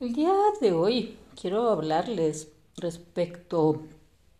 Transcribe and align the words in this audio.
el 0.00 0.14
día 0.14 0.32
de 0.62 0.72
hoy 0.72 1.18
quiero 1.38 1.68
hablarles 1.68 2.48
respecto 2.78 3.82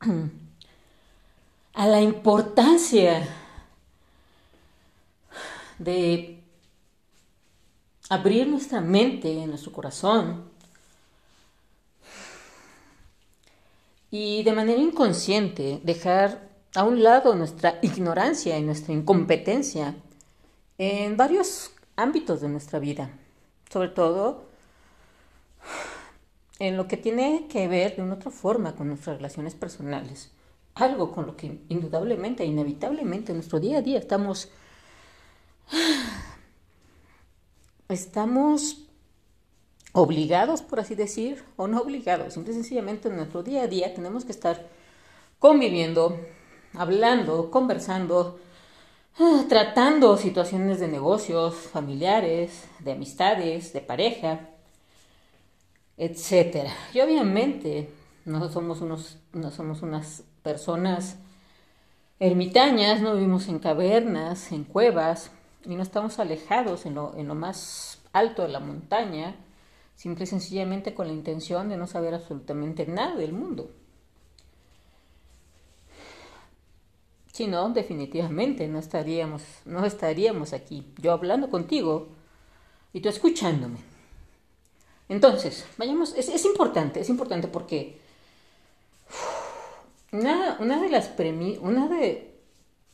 a 1.75 1.87
la 1.87 2.01
importancia 2.01 3.29
de 5.79 6.43
abrir 8.09 8.49
nuestra 8.49 8.81
mente, 8.81 9.47
nuestro 9.47 9.71
corazón, 9.71 10.49
y 14.11 14.43
de 14.43 14.53
manera 14.53 14.81
inconsciente 14.81 15.79
dejar 15.85 16.49
a 16.75 16.85
un 16.85 17.03
lado 17.03 17.35
nuestra 17.35 17.79
ignorancia 17.83 18.59
y 18.59 18.63
nuestra 18.63 18.95
incompetencia 18.95 19.95
en 20.79 21.19
varios 21.19 21.73
ámbitos 21.97 22.41
de 22.41 22.49
nuestra 22.49 22.79
vida, 22.79 23.11
sobre 23.69 23.91
todo 23.91 24.50
en 26.61 26.77
lo 26.77 26.87
que 26.87 26.99
tiene 26.99 27.49
que 27.49 27.67
ver 27.69 27.97
de 27.97 28.03
una 28.03 28.15
otra 28.15 28.31
forma 28.31 28.77
con 28.77 28.89
nuestras 28.89 29.17
relaciones 29.17 29.55
personales, 29.55 30.31
algo 30.75 31.11
con 31.11 31.27
lo 31.27 31.35
que 31.35 31.63
indudablemente, 31.69 32.45
inevitablemente 32.45 33.33
en 33.33 33.39
nuestro 33.39 33.59
día 33.59 33.79
a 33.79 33.83
día 33.83 33.99
estamos, 33.99 34.51
estamos 37.89 38.85
obligados, 39.93 40.61
por 40.61 40.81
así 40.81 40.95
decir, 40.95 41.43
o 41.57 41.67
no 41.67 41.81
obligados, 41.81 42.35
simple 42.35 42.53
y 42.53 42.57
sencillamente 42.57 43.09
en 43.09 43.17
nuestro 43.17 43.43
día 43.43 43.63
a 43.63 43.67
día 43.67 43.95
tenemos 43.95 44.27
que 44.27 44.33
estar 44.33 44.69
conviviendo, 45.39 46.21
hablando, 46.75 47.51
conversando, 47.51 48.39
tratando 49.49 50.19
situaciones 50.19 50.79
de 50.79 50.89
negocios, 50.89 51.55
familiares, 51.55 52.67
de 52.81 52.93
amistades, 52.93 53.73
de 53.73 53.81
pareja, 53.81 54.50
etcétera. 56.01 56.73
Y 56.95 57.01
obviamente 57.01 57.91
no 58.25 58.49
somos, 58.49 58.81
unos, 58.81 59.19
no 59.35 59.51
somos 59.51 59.83
unas 59.83 60.25
personas 60.43 61.19
ermitañas, 62.19 63.03
no 63.03 63.15
vivimos 63.15 63.49
en 63.49 63.59
cavernas, 63.59 64.51
en 64.51 64.65
cuevas, 64.65 65.31
y 65.63 65.77
no 65.77 65.83
estamos 65.83 66.19
alejados 66.19 66.87
en 66.87 66.95
lo, 66.95 67.15
en 67.17 67.29
lo 67.29 67.35
más 67.35 68.01
alto 68.15 68.41
de 68.43 68.49
la 68.49 68.61
montaña, 68.61 69.37
simple 69.95 70.25
y 70.25 70.27
sencillamente 70.27 70.95
con 70.95 71.07
la 71.07 71.13
intención 71.13 71.69
de 71.69 71.77
no 71.77 71.87
saber 71.87 72.15
absolutamente 72.15 72.87
nada 72.87 73.15
del 73.17 73.35
mundo. 73.35 73.71
Si 77.31 77.47
no, 77.47 77.69
definitivamente 77.69 78.69
no 78.69 78.79
estaríamos, 78.79 79.43
no 79.67 79.85
estaríamos 79.85 80.55
aquí, 80.55 80.95
yo 80.97 81.13
hablando 81.13 81.51
contigo 81.51 82.09
y 82.95 83.01
tú 83.01 83.11
escuchándome. 83.11 83.90
Entonces, 85.11 85.67
vayamos, 85.77 86.15
es, 86.17 86.45
importante, 86.45 87.01
es 87.01 87.09
importante 87.09 87.49
porque 87.49 87.99
una, 90.13 90.57
una, 90.61 90.81
de 90.81 90.89
las 90.89 91.11
una 91.61 91.89
de 91.89 92.33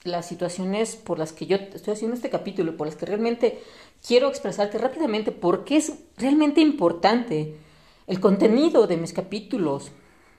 las 0.03 0.27
situaciones 0.27 0.97
por 0.97 1.19
las 1.19 1.35
que 1.35 1.45
yo 1.45 1.57
estoy 1.57 1.93
haciendo 1.93 2.17
este 2.17 2.31
capítulo, 2.31 2.75
por 2.75 2.87
las 2.87 2.97
que 2.97 3.05
realmente 3.05 3.63
quiero 4.05 4.29
expresarte 4.29 4.79
rápidamente 4.79 5.31
por 5.31 5.65
qué 5.65 5.77
es 5.77 5.93
realmente 6.17 6.63
importante 6.63 7.59
el 8.07 8.19
contenido 8.19 8.87
de 8.87 8.97
mis 8.97 9.13
capítulos, 9.13 9.91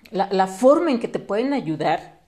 la, 0.09 0.29
la 0.31 0.47
forma 0.47 0.89
en 0.89 0.99
que 0.99 1.07
te 1.07 1.19
pueden 1.19 1.53
ayudar, 1.53 2.21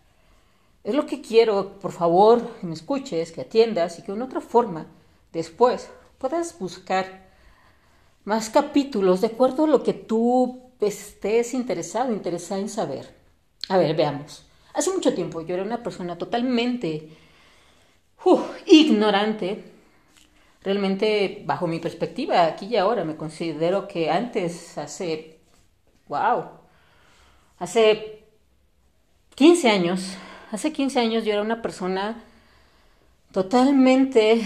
es 0.84 0.94
lo 0.94 1.08
que 1.08 1.22
quiero, 1.22 1.80
por 1.80 1.92
favor, 1.92 2.56
que 2.60 2.68
me 2.68 2.76
escuches, 2.76 3.32
que 3.32 3.42
atiendas 3.42 3.98
y 3.98 4.04
que 4.04 4.12
en 4.12 4.22
otra 4.22 4.42
forma 4.42 4.86
después 5.34 5.90
puedas 6.20 6.60
buscar 6.60 7.29
más 8.24 8.50
capítulos 8.50 9.22
de 9.22 9.28
acuerdo 9.28 9.66
a 9.66 9.68
lo 9.68 9.84
que 9.84 9.94
tú 9.94 10.72
estés 10.80 11.54
interesado, 11.54 12.14
interesada 12.14 12.62
en 12.62 12.70
saber. 12.70 13.14
A 13.70 13.78
ver, 13.78 13.96
veamos. 13.96 14.46
Hace 14.74 14.92
mucho 14.92 15.14
tiempo 15.14 15.42
yo 15.42 15.56
era 15.56 15.64
una 15.64 15.84
persona 15.84 16.18
totalmente 16.18 17.10
ignorante. 18.66 19.64
Realmente, 20.62 21.44
bajo 21.46 21.68
mi 21.68 21.80
perspectiva, 21.80 22.46
aquí 22.46 22.68
y 22.68 22.76
ahora, 22.76 23.06
me 23.06 23.16
considero 23.16 23.88
que 23.88 24.10
antes, 24.10 24.78
hace, 24.78 25.40
wow, 26.08 26.46
hace 27.58 28.24
15 29.36 29.70
años, 29.70 30.18
hace 30.52 30.74
15 30.74 31.00
años 31.00 31.24
yo 31.24 31.32
era 31.32 31.42
una 31.42 31.62
persona 31.62 32.22
totalmente 33.32 34.46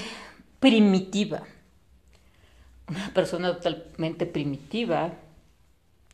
primitiva 0.59 1.43
una 2.93 3.11
persona 3.13 3.53
totalmente 3.53 4.25
primitiva 4.25 5.13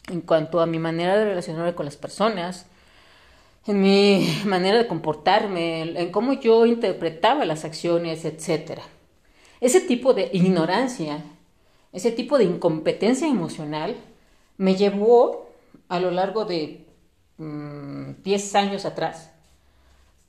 en 0.10 0.22
cuanto 0.22 0.60
a 0.60 0.66
mi 0.66 0.80
manera 0.80 1.18
de 1.18 1.26
relacionarme 1.26 1.76
con 1.76 1.86
las 1.86 1.98
personas, 1.98 2.66
en 3.68 3.82
mi 3.82 4.28
manera 4.46 4.78
de 4.78 4.88
comportarme, 4.88 5.82
en 5.82 6.12
cómo 6.12 6.34
yo 6.34 6.66
interpretaba 6.66 7.46
las 7.46 7.66
acciones, 7.66 8.26
etc. 8.26 8.80
Ese 9.62 9.82
tipo 9.82 10.14
de 10.14 10.30
ignorancia, 10.34 11.24
ese 11.92 12.12
tipo 12.12 12.38
de 12.38 12.46
incompetencia 12.46 13.28
emocional 13.28 13.96
me 14.58 14.76
llevó 14.76 15.50
a 15.88 16.00
lo 16.00 16.12
largo 16.12 16.46
de 16.46 16.86
10 17.38 18.54
mm, 18.54 18.58
años 18.58 18.86
atrás 18.86 19.29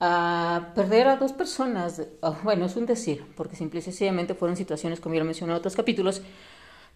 a 0.01 0.73
perder 0.75 1.09
a 1.09 1.17
dos 1.17 1.33
personas, 1.33 2.03
ah, 2.23 2.41
bueno, 2.43 2.65
es 2.65 2.75
un 2.77 2.87
decir, 2.87 3.25
porque 3.37 3.55
simple 3.55 3.81
y 3.81 3.83
sencillamente 3.83 4.35
fueron 4.35 4.57
situaciones, 4.57 4.99
como 4.99 5.15
ya 5.15 5.21
lo 5.21 5.27
mencioné 5.27 5.53
en 5.53 5.59
otros 5.59 5.77
capítulos, 5.77 6.23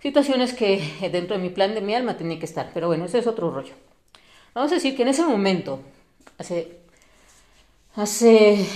situaciones 0.00 0.54
que 0.54 0.82
dentro 1.12 1.36
de 1.36 1.42
mi 1.42 1.50
plan 1.50 1.74
de 1.74 1.82
mi 1.82 1.94
alma 1.94 2.16
tenía 2.16 2.38
que 2.38 2.46
estar, 2.46 2.70
pero 2.72 2.86
bueno, 2.86 3.04
ese 3.04 3.18
es 3.18 3.26
otro 3.26 3.50
rollo. 3.50 3.74
Vamos 4.54 4.72
a 4.72 4.76
decir 4.76 4.96
que 4.96 5.02
en 5.02 5.08
ese 5.08 5.22
momento, 5.22 5.80
hace, 6.38 6.78
hace 7.94 8.66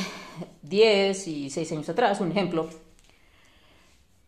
10 0.61 1.29
y 1.29 1.51
6 1.51 1.73
años 1.73 1.89
atrás, 1.89 2.21
un 2.21 2.31
ejemplo, 2.31 2.69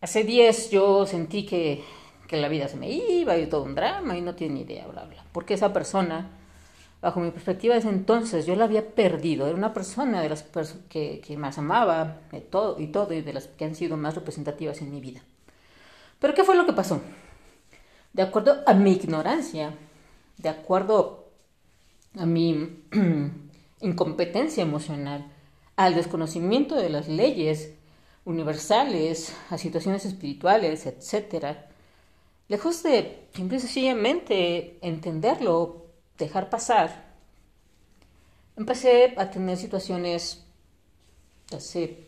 hace 0.01 0.23
10 0.23 0.71
yo 0.71 1.05
sentí 1.05 1.45
que, 1.45 1.83
que 2.27 2.37
la 2.37 2.47
vida 2.47 2.67
se 2.67 2.77
me 2.77 2.89
iba 2.89 3.37
y 3.37 3.45
todo 3.45 3.63
un 3.63 3.75
drama 3.75 4.17
y 4.17 4.21
no 4.21 4.33
tiene 4.33 4.55
ni 4.55 4.61
idea, 4.61 4.87
bla, 4.87 5.03
bla, 5.03 5.23
porque 5.31 5.53
esa 5.53 5.71
persona 5.73 6.40
bajo 7.01 7.19
mi 7.19 7.31
perspectiva 7.31 7.75
desde 7.75 7.89
entonces, 7.89 8.45
yo 8.45 8.55
la 8.55 8.65
había 8.65 8.93
perdido. 8.93 9.47
Era 9.47 9.55
una 9.55 9.73
persona 9.73 10.21
de 10.21 10.29
las 10.29 10.43
que, 10.89 11.35
más 11.37 11.57
amaba 11.57 12.21
de 12.31 12.41
todo, 12.41 12.79
y 12.79 12.87
todo, 12.87 13.13
y 13.13 13.21
de 13.21 13.33
las 13.33 13.47
que 13.47 13.65
han 13.65 13.75
sido 13.75 13.97
más 13.97 14.15
representativas 14.15 14.81
en 14.81 14.91
mi 14.91 15.01
vida. 15.01 15.21
Pero 16.19 16.33
¿qué 16.33 16.43
fue 16.43 16.55
lo 16.55 16.65
que 16.65 16.73
pasó? 16.73 17.01
De 18.13 18.21
acuerdo 18.21 18.61
a 18.67 18.73
mi 18.73 18.91
ignorancia, 18.91 19.73
de 20.37 20.49
acuerdo 20.49 21.31
a 22.19 22.25
mi 22.25 22.83
incompetencia 23.81 24.61
emocional, 24.61 25.25
al 25.75 25.95
desconocimiento 25.95 26.75
de 26.75 26.89
las 26.89 27.07
leyes 27.07 27.73
universales, 28.25 29.35
a 29.49 29.57
situaciones 29.57 30.05
espirituales, 30.05 30.85
etc., 30.85 31.57
lejos 32.47 32.83
de 32.83 33.27
simple 33.33 33.57
y 33.57 33.59
sencillamente 33.61 34.77
entenderlo, 34.81 35.80
dejar 36.25 36.49
pasar, 36.49 37.11
empecé 38.55 39.13
a 39.17 39.29
tener 39.29 39.57
situaciones 39.57 40.43
hace, 41.55 42.05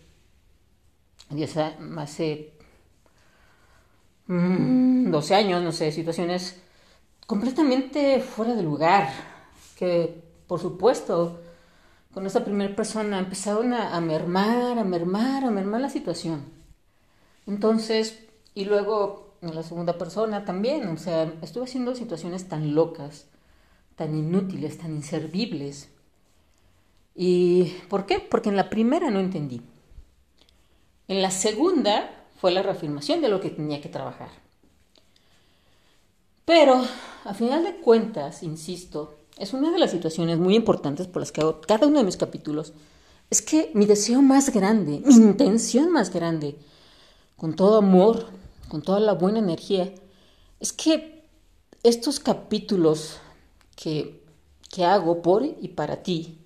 hace 1.30 2.54
12 4.28 4.28
mm, 4.28 5.34
años, 5.34 5.64
no 5.64 5.72
sé, 5.72 5.92
situaciones 5.92 6.62
completamente 7.28 8.20
fuera 8.22 8.56
de 8.56 8.64
lugar, 8.64 9.10
que 9.78 10.22
por 10.48 10.60
supuesto 10.60 11.42
con 12.14 12.28
esa 12.28 12.46
primera 12.46 12.76
persona 12.76 13.20
empezaron 13.20 13.74
a, 13.74 14.00
mermar, 14.00 14.78
a 14.78 14.84
mermar, 14.84 15.44
a 15.46 15.52
mermar 15.52 15.82
la 15.82 15.90
situación. 15.90 16.46
Entonces, 17.48 18.20
y 18.54 18.66
luego 18.66 19.34
la 19.42 19.64
segunda 19.64 19.98
persona 19.98 20.46
también, 20.46 20.88
o 20.88 20.98
sea, 20.98 21.34
estuve 21.42 21.64
haciendo 21.64 21.96
situaciones 21.96 22.48
tan 22.48 22.76
locas 22.76 23.26
tan 23.96 24.16
inútiles, 24.16 24.78
tan 24.78 24.96
inservibles. 24.96 25.90
¿Y 27.16 27.66
por 27.90 28.06
qué? 28.06 28.20
Porque 28.20 28.50
en 28.50 28.56
la 28.56 28.70
primera 28.70 29.10
no 29.12 29.20
entendí. 29.20 29.62
En 31.08 31.22
la 31.22 31.32
segunda 31.32 32.26
fue 32.40 32.52
la 32.52 32.64
reafirmación 32.64 33.22
de 33.22 33.30
lo 33.30 33.40
que 33.40 33.50
tenía 33.50 33.82
que 33.82 33.90
trabajar. 33.90 34.30
Pero, 36.46 36.84
a 37.24 37.34
final 37.34 37.64
de 37.64 37.78
cuentas, 37.78 38.44
insisto, 38.44 39.16
es 39.38 39.54
una 39.54 39.72
de 39.72 39.80
las 39.80 39.92
situaciones 39.92 40.38
muy 40.38 40.56
importantes 40.56 41.08
por 41.08 41.22
las 41.22 41.32
que 41.32 41.42
hago 41.42 41.62
cada 41.62 41.88
uno 41.88 42.00
de 42.00 42.06
mis 42.06 42.18
capítulos. 42.18 42.74
Es 43.30 43.42
que 43.42 43.72
mi 43.74 43.86
deseo 43.86 44.22
más 44.22 44.52
grande, 44.52 45.02
mi 45.06 45.14
intención 45.16 45.92
más 45.92 46.12
grande, 46.12 46.58
con 47.38 47.56
todo 47.56 47.78
amor, 47.78 48.28
con 48.68 48.82
toda 48.82 49.00
la 49.00 49.14
buena 49.14 49.40
energía, 49.40 49.94
es 50.60 50.74
que 50.74 51.24
estos 51.84 52.20
capítulos 52.20 53.20
que, 53.84 54.24
que 54.70 54.86
hago 54.86 55.22
por 55.22 55.44
y 55.44 55.68
para 55.68 56.02
ti, 56.04 56.38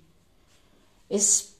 es, 1.08 1.54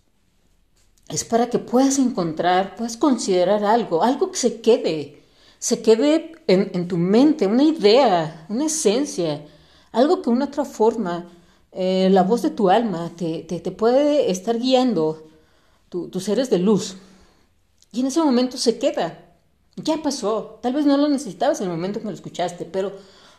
es 1.08 1.22
para 1.22 1.48
que 1.48 1.60
puedas 1.60 2.00
encontrar, 2.00 2.74
puedas 2.74 2.96
considerar 2.96 3.64
algo, 3.64 4.02
algo 4.02 4.32
que 4.32 4.38
se 4.38 4.60
quede, 4.60 5.22
se 5.60 5.80
quede 5.80 6.32
en, 6.48 6.88
tu 6.88 6.96
mente, 6.96 7.46
una 7.46 7.62
idea, 7.62 8.44
una 8.48 8.66
esencia, 8.66 9.46
algo 9.92 10.20
que 10.20 10.30
una 10.30 10.46
otra 10.46 10.64
forma, 10.64 11.26
eh, 11.70 12.08
la 12.10 12.24
voz 12.24 12.42
de 12.42 12.50
tu 12.50 12.70
alma 12.70 13.12
te, 13.16 13.44
te, 13.44 13.70
puede 13.70 14.32
estar 14.32 14.58
guiando, 14.58 15.28
tus 15.88 16.24
seres 16.24 16.50
de 16.50 16.58
luz. 16.58 16.96
Y 17.92 18.00
en 18.00 18.06
ese 18.06 18.20
momento 18.20 18.56
se 18.56 18.78
queda. 18.80 19.26
Ya 19.76 20.02
pasó. 20.02 20.58
Tal 20.60 20.72
vez 20.72 20.86
no 20.86 20.96
lo 20.96 21.08
necesitabas 21.08 21.60
en 21.60 21.70
el 21.70 21.76
momento 21.76 22.00
que 22.00 22.06
lo 22.06 22.12
escuchaste, 22.12 22.64
pero, 22.64 22.92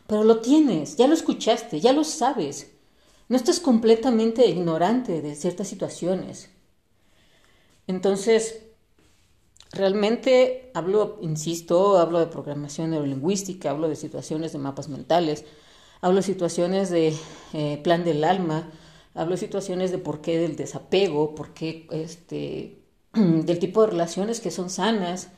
pero 0.10 0.24
lo 0.24 0.40
tienes, 0.40 0.98
ya 0.98 1.08
lo 1.08 1.14
escuchaste, 1.14 1.80
ya 1.80 1.94
lo 1.94 2.04
sabes. 2.04 2.72
No 3.28 3.38
estás 3.38 3.60
completamente 3.60 4.48
ignorante 4.48 5.22
de 5.22 5.36
ciertas 5.36 5.68
situaciones. 5.68 6.50
Entonces, 7.86 8.64
realmente 9.72 10.72
hablo, 10.74 11.20
insisto, 11.22 12.00
hablo 12.00 12.18
de 12.18 12.26
programación 12.26 12.90
neurolingüística, 12.90 13.70
hablo 13.70 13.88
de 13.88 13.96
situaciones 13.96 14.52
de 14.52 14.58
mapas 14.58 14.90
mentales, 14.90 15.46
hablo 16.02 16.18
de 16.18 16.24
situaciones 16.24 16.90
de 16.90 17.14
eh, 17.54 17.80
plan 17.84 18.04
del 18.04 18.24
alma, 18.24 18.72
hablo 19.14 19.36
de 19.36 19.42
situaciones 19.42 19.92
de 19.92 20.00
por 20.00 20.22
qué 20.22 20.40
del 20.40 20.56
desapego, 20.56 21.36
por 21.36 21.54
qué 21.54 21.86
este, 21.92 22.82
del 23.14 23.60
tipo 23.60 23.82
de 23.82 23.92
relaciones 23.92 24.40
que 24.40 24.50
son 24.50 24.72
sanas, 24.72 25.30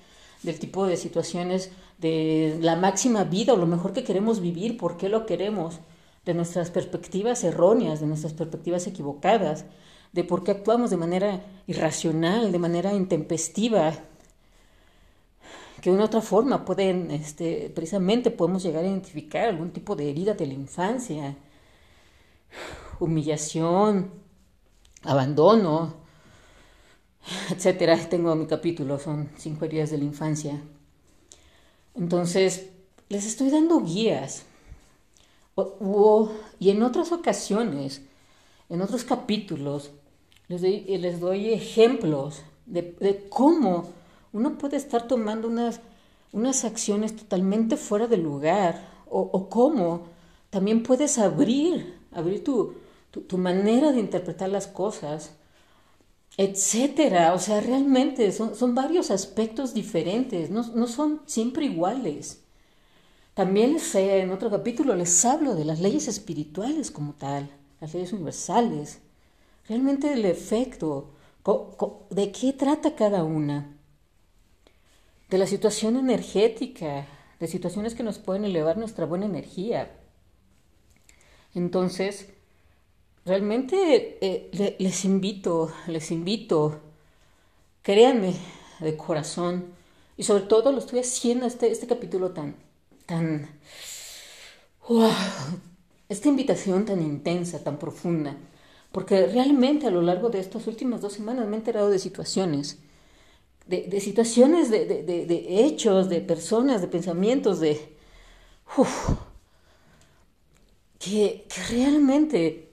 del 0.44 0.60
tipo 0.60 0.86
de 0.86 0.98
situaciones 0.98 1.72
de 2.00 2.58
la 2.62 2.76
máxima 2.76 3.24
vida 3.24 3.54
o 3.54 3.58
lo 3.58 3.68
mejor 3.68 3.94
que 3.94 4.04
queremos 4.04 4.40
vivir, 4.40 4.78
por 4.78 4.98
qué 4.98 5.08
lo 5.10 5.26
queremos 5.26 5.80
de 6.26 6.34
nuestras 6.34 6.72
perspectivas 6.72 7.44
erróneas, 7.44 8.00
de 8.00 8.08
nuestras 8.08 8.34
perspectivas 8.34 8.88
equivocadas, 8.88 9.66
de 10.12 10.24
por 10.24 10.44
qué 10.44 10.52
actuamos 10.52 10.90
de 10.90 10.98
manera 10.98 11.46
irracional, 11.68 12.52
de 12.52 12.60
manera 12.60 12.94
intempestiva, 12.94 13.94
que 15.82 15.90
de 15.90 15.96
una 15.96 16.06
otra 16.06 16.22
forma 16.22 16.64
pueden, 16.64 17.10
este, 17.12 17.72
precisamente 17.74 18.30
podemos 18.30 18.62
llegar 18.62 18.84
a 18.84 18.88
identificar 18.88 19.48
algún 19.48 19.72
tipo 19.72 19.96
de 19.96 20.10
herida 20.10 20.34
de 20.36 20.46
la 20.48 20.54
infancia, 20.54 21.36
humillación, 23.00 24.12
abandono, 25.04 26.01
etcétera. 27.50 27.98
Tengo 28.10 28.36
mi 28.36 28.48
capítulo, 28.48 29.00
son 29.00 29.30
cinco 29.38 29.66
heridas 29.66 29.92
de 29.92 29.98
la 29.98 30.06
infancia. 30.06 30.62
Entonces, 31.96 32.70
les 33.10 33.26
estoy 33.26 33.50
dando 33.50 33.82
guías 33.82 34.46
y 36.60 36.70
en 36.70 36.84
otras 36.84 37.12
ocasiones, 37.12 38.02
en 38.70 38.82
otros 38.82 39.04
capítulos, 39.04 39.92
les 40.48 40.62
doy, 40.62 40.82
les 40.98 41.20
doy 41.20 41.54
ejemplos 41.54 42.42
de, 42.66 43.28
cómo 43.30 43.90
uno 44.34 44.58
puede 44.58 44.78
estar 44.78 45.08
tomando 45.08 45.48
unas, 45.48 45.82
unas 46.32 46.64
acciones 46.64 47.16
totalmente 47.16 47.78
fuera 47.78 48.08
de 48.08 48.18
lugar 48.18 48.90
o, 49.10 49.50
cómo 49.50 50.08
también 50.50 50.84
puedes 50.84 51.18
abrir, 51.18 52.00
abrir 52.12 52.44
tu, 52.46 52.76
tu, 53.12 53.38
manera 53.38 53.92
de 53.92 54.00
interpretar 54.00 54.48
las 54.48 54.68
cosas, 54.68 55.32
etcétera. 56.42 57.34
O 57.34 57.40
sea, 57.40 57.62
realmente 57.62 58.32
son, 58.32 58.56
son 58.56 58.74
varios 58.74 59.12
aspectos 59.12 59.74
diferentes, 59.74 60.50
no, 60.50 60.64
no 60.74 60.88
son 60.88 61.22
siempre 61.26 61.66
iguales. 61.66 62.44
También 63.36 63.78
en 63.94 64.32
otro 64.32 64.50
capítulo 64.50 64.96
les 64.96 65.24
hablo 65.24 65.56
de 65.56 65.66
las 65.66 65.80
leyes 65.80 66.08
espirituales 66.08 66.92
como 66.92 67.14
tal, 67.14 67.50
las 67.80 67.94
leyes 67.94 68.12
universales, 68.12 69.00
realmente 69.70 70.12
el 70.14 70.26
efecto, 70.26 71.12
de 72.10 72.32
qué 72.32 72.54
trata 72.54 72.96
cada 72.96 73.24
una, 73.24 73.78
de 75.30 75.38
la 75.38 75.48
situación 75.48 75.96
energética, 75.96 77.08
de 77.40 77.48
situaciones 77.48 77.96
que 77.96 78.04
nos 78.04 78.18
pueden 78.20 78.46
elevar 78.46 78.78
nuestra 78.78 79.06
buena 79.06 79.28
energía. 79.28 79.92
Entonces, 81.54 82.30
realmente 83.26 84.18
eh, 84.22 84.76
les 84.80 85.06
invito, 85.06 85.72
les 85.88 86.12
invito, 86.12 86.80
créanme 87.82 88.34
de 88.80 88.98
corazón, 88.98 89.74
y 90.18 90.24
sobre 90.24 90.44
todo 90.44 90.72
lo 90.72 90.80
estoy 90.80 91.00
haciendo 91.00 91.46
este, 91.46 91.72
este 91.72 91.88
capítulo 91.88 92.32
tan, 92.32 92.56
tan... 93.06 93.50
esta 96.10 96.28
invitación 96.28 96.86
tan 96.86 97.02
intensa, 97.02 97.64
tan 97.64 97.80
profunda, 97.80 98.36
porque 98.92 99.28
realmente 99.28 99.88
a 99.88 99.92
lo 99.92 100.02
largo 100.02 100.30
de 100.30 100.40
estas 100.40 100.68
últimas 100.68 101.02
dos 101.02 101.14
semanas 101.14 101.48
me 101.48 101.56
he 101.56 101.60
enterado 101.60 101.90
de 101.90 102.00
situaciones, 102.00 102.80
de, 103.68 104.02
situaciones, 104.02 104.70
de, 104.70 105.66
hechos, 105.66 106.10
de 106.10 106.20
personas, 106.22 106.82
de 106.82 106.88
pensamientos, 106.88 107.60
de... 107.60 107.96
que, 111.00 111.46
que 111.48 111.64
realmente, 111.70 112.71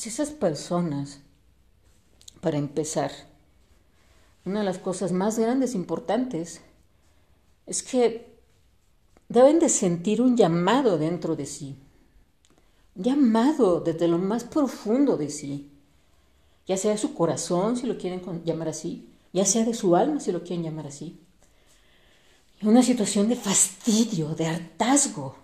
si 0.00 0.08
esas 0.08 0.30
personas, 0.30 1.20
para 2.40 2.56
empezar, 2.56 3.12
una 4.46 4.60
de 4.60 4.64
las 4.64 4.78
cosas 4.78 5.12
más 5.12 5.38
grandes, 5.38 5.74
importantes, 5.74 6.62
es 7.66 7.82
que 7.82 8.34
deben 9.28 9.58
de 9.58 9.68
sentir 9.68 10.22
un 10.22 10.38
llamado 10.38 10.96
dentro 10.96 11.36
de 11.36 11.44
sí, 11.44 11.76
un 12.94 13.04
llamado 13.04 13.80
desde 13.80 14.08
lo 14.08 14.16
más 14.16 14.44
profundo 14.44 15.18
de 15.18 15.28
sí, 15.28 15.70
ya 16.66 16.78
sea 16.78 16.92
de 16.92 16.96
su 16.96 17.12
corazón, 17.12 17.76
si 17.76 17.86
lo 17.86 17.98
quieren 17.98 18.22
llamar 18.46 18.68
así, 18.68 19.06
ya 19.34 19.44
sea 19.44 19.66
de 19.66 19.74
su 19.74 19.96
alma, 19.96 20.18
si 20.18 20.32
lo 20.32 20.42
quieren 20.42 20.64
llamar 20.64 20.86
así. 20.86 21.20
Una 22.62 22.82
situación 22.82 23.28
de 23.28 23.36
fastidio, 23.36 24.34
de 24.34 24.46
hartazgo 24.46 25.36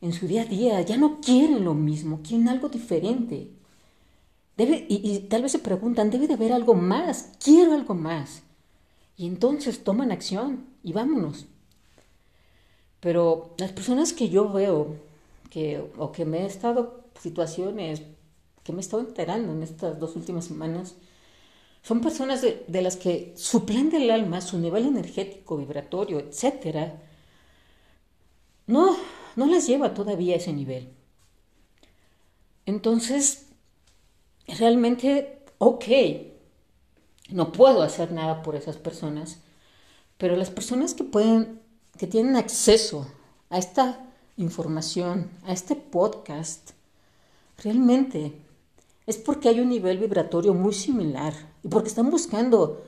en 0.00 0.12
su 0.12 0.26
día 0.26 0.42
a 0.42 0.46
día, 0.46 0.80
ya 0.82 0.96
no 0.96 1.20
quieren 1.20 1.64
lo 1.64 1.74
mismo, 1.74 2.20
quieren 2.22 2.48
algo 2.48 2.68
diferente. 2.68 3.50
Debe, 4.56 4.86
y, 4.88 5.18
tal 5.28 5.42
vez 5.42 5.52
se 5.52 5.58
preguntan, 5.58 6.10
debe 6.10 6.26
de 6.26 6.34
haber 6.34 6.52
algo 6.52 6.74
más, 6.74 7.32
quiero 7.42 7.72
algo 7.72 7.94
más. 7.94 8.42
Y 9.16 9.26
entonces 9.26 9.84
toman 9.84 10.12
acción 10.12 10.66
y 10.82 10.92
vámonos. 10.92 11.46
Pero 13.00 13.54
las 13.58 13.72
personas 13.72 14.12
que 14.12 14.28
yo 14.28 14.52
veo, 14.52 14.96
que, 15.50 15.90
o 15.98 16.12
que 16.12 16.24
me 16.24 16.42
he 16.42 16.46
estado, 16.46 17.04
situaciones 17.20 18.02
que 18.64 18.72
me 18.72 18.78
he 18.78 18.80
estado 18.80 19.02
enterando 19.02 19.52
en 19.52 19.62
estas 19.62 19.98
dos 20.00 20.16
últimas 20.16 20.44
semanas, 20.44 20.96
son 21.82 22.00
personas 22.00 22.42
de, 22.42 22.82
las 22.82 22.96
que 22.96 23.32
su 23.36 23.64
plan 23.64 23.90
del 23.90 24.10
alma, 24.10 24.40
su 24.40 24.58
nivel 24.58 24.86
energético, 24.86 25.56
vibratorio, 25.56 26.18
etcétera, 26.18 27.00
no, 28.66 28.96
no 29.36 29.46
las 29.46 29.66
lleva 29.66 29.94
todavía 29.94 30.34
a 30.34 30.38
ese 30.38 30.52
nivel. 30.52 30.88
Entonces, 32.64 33.46
realmente, 34.58 35.38
ok, 35.58 35.84
no 37.30 37.52
puedo 37.52 37.82
hacer 37.82 38.12
nada 38.12 38.42
por 38.42 38.56
esas 38.56 38.76
personas, 38.76 39.38
pero 40.18 40.36
las 40.36 40.50
personas 40.50 40.94
que 40.94 41.04
pueden 41.04 41.60
que 41.96 42.06
tienen 42.06 42.36
acceso 42.36 43.06
a 43.48 43.58
esta 43.58 44.04
información, 44.36 45.30
a 45.44 45.52
este 45.52 45.76
podcast, 45.76 46.72
realmente 47.62 48.34
es 49.06 49.16
porque 49.16 49.48
hay 49.48 49.60
un 49.60 49.68
nivel 49.68 49.98
vibratorio 49.98 50.52
muy 50.52 50.74
similar 50.74 51.32
y 51.62 51.68
porque 51.68 51.88
están 51.88 52.10
buscando 52.10 52.84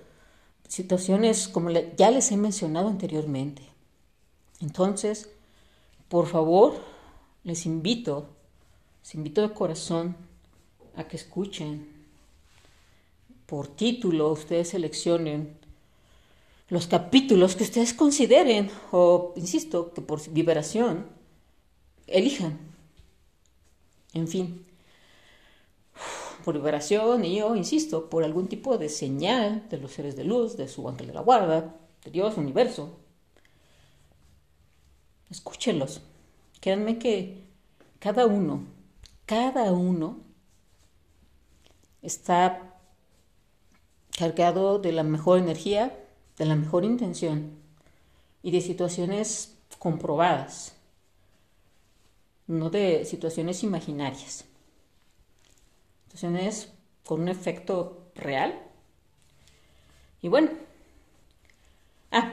situaciones 0.67 1.49
como 1.49 1.71
ya 1.71 2.11
les 2.11 2.31
he 2.33 2.37
mencionado 2.37 2.89
anteriormente. 2.89 3.63
Entonces, 4.61 5.31
por 6.09 6.27
favor, 6.27 6.75
les 7.45 7.67
invito, 7.67 8.29
les 9.03 9.15
invito 9.15 9.43
de 9.43 9.53
corazón 9.53 10.17
a 10.97 11.05
que 11.05 11.17
escuchen. 11.17 11.89
Por 13.47 13.69
título, 13.69 14.31
ustedes 14.33 14.71
seleccionen 14.71 15.57
los 16.69 16.87
capítulos 16.87 17.57
que 17.57 17.65
ustedes 17.65 17.95
consideren 17.95 18.71
o, 18.93 19.33
insisto, 19.37 19.93
que 19.95 20.03
por 20.03 20.21
vibración 20.31 21.07
elijan. 22.07 22.59
En 24.13 24.29
fin, 24.29 24.67
por 26.45 26.55
liberación 26.55 27.25
y 27.25 27.39
yo, 27.39 27.55
insisto, 27.57 28.09
por 28.09 28.25
algún 28.25 28.49
tipo 28.49 28.79
de 28.79 28.89
señal 28.89 29.69
de 29.69 29.79
los 29.79 29.93
seres 29.93 30.17
de 30.17 30.25
luz, 30.25 30.57
de 30.57 30.69
su 30.69 30.89
ángel 30.89 31.09
de 31.09 31.15
la 31.15 31.21
guarda, 31.21 31.77
de 32.05 32.11
Dios, 32.11 32.37
universo. 32.37 32.91
Escúchelos. 35.31 36.01
Créanme 36.61 36.99
que 36.99 37.45
cada 37.99 38.27
uno, 38.27 38.65
cada 39.27 39.73
uno 39.73 40.19
está 42.03 42.77
cargado 44.17 44.79
de 44.79 44.93
la 44.93 45.03
mejor 45.03 45.39
energía, 45.39 45.97
de 46.37 46.47
la 46.47 46.57
mejor 46.57 46.85
intención 46.85 47.59
y 48.43 48.51
de 48.51 48.61
situaciones 48.61 49.57
comprobadas, 49.79 50.75
no 52.47 52.71
de 52.71 53.05
situaciones 53.05 53.63
imaginarias. 53.63 54.45
Situaciones 56.05 56.73
con 57.05 57.21
un 57.21 57.29
efecto 57.29 58.11
real. 58.15 58.61
Y 60.23 60.29
bueno, 60.29 60.51
ah, 62.11 62.33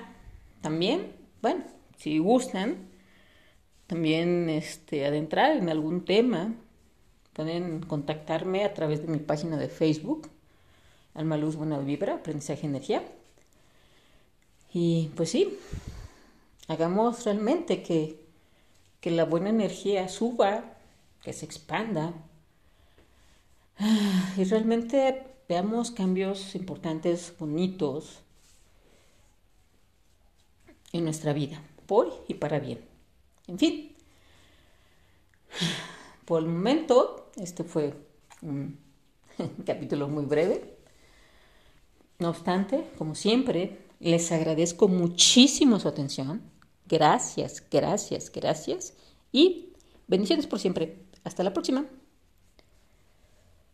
también, 0.61 1.13
bueno, 1.41 1.63
si 1.97 2.19
gustan, 2.19 2.89
también 3.87 4.49
este, 4.49 5.05
adentrar 5.05 5.57
en 5.57 5.69
algún 5.69 6.05
tema, 6.05 6.53
pueden 7.33 7.81
contactarme 7.81 8.63
a 8.63 8.73
través 8.73 9.01
de 9.01 9.07
mi 9.07 9.19
página 9.19 9.57
de 9.57 9.69
Facebook 9.69 10.29
Alma 11.15 11.37
Luz 11.37 11.55
Buena 11.55 11.79
Vibra, 11.79 12.15
Aprendizaje 12.15 12.67
Energía. 12.67 13.01
Y 14.73 15.11
pues 15.15 15.31
sí, 15.31 15.57
hagamos 16.67 17.23
realmente 17.23 17.81
que, 17.81 18.19
que 18.99 19.11
la 19.11 19.23
buena 19.23 19.49
energía 19.49 20.09
suba, 20.09 20.75
que 21.23 21.31
se 21.31 21.45
expanda 21.45 22.13
y 24.37 24.43
realmente 24.43 25.23
veamos 25.47 25.91
cambios 25.91 26.55
importantes, 26.55 27.33
bonitos 27.39 28.19
en 30.91 31.05
nuestra 31.05 31.31
vida, 31.33 31.61
por 31.85 32.25
y 32.27 32.35
para 32.35 32.59
bien. 32.59 32.79
En 33.47 33.59
fin, 33.59 33.95
por 36.25 36.41
el 36.41 36.49
momento, 36.49 37.29
este 37.37 37.63
fue 37.63 37.93
un 38.41 38.77
capítulo 39.65 40.07
muy 40.07 40.25
breve, 40.25 40.75
no 42.19 42.29
obstante, 42.29 42.89
como 42.97 43.13
siempre, 43.15 43.79
les 43.99 44.31
agradezco 44.31 44.87
muchísimo 44.87 45.79
su 45.79 45.87
atención. 45.87 46.41
Gracias, 46.87 47.63
gracias, 47.69 48.31
gracias. 48.31 48.93
Y 49.31 49.73
bendiciones 50.07 50.47
por 50.47 50.59
siempre. 50.59 51.03
Hasta 51.23 51.43
la 51.43 51.53
próxima. 51.53 51.85